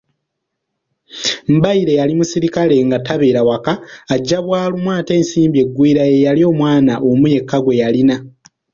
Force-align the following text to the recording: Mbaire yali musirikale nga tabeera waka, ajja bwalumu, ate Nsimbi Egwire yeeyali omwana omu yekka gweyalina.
Mbaire 1.55 1.93
yali 1.99 2.13
musirikale 2.19 2.77
nga 2.87 2.97
tabeera 3.07 3.41
waka, 3.49 3.73
ajja 4.13 4.39
bwalumu, 4.45 4.89
ate 4.99 5.13
Nsimbi 5.21 5.57
Egwire 5.63 6.01
yeeyali 6.11 6.41
omwana 6.51 6.93
omu 7.09 7.25
yekka 7.33 7.57
gweyalina. 7.63 8.15